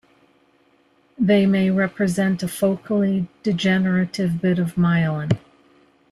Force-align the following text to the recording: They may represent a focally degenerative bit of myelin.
They 1.19 1.45
may 1.45 1.69
represent 1.69 2.41
a 2.41 2.47
focally 2.47 3.27
degenerative 3.43 4.41
bit 4.41 4.57
of 4.57 4.73
myelin. 4.73 5.37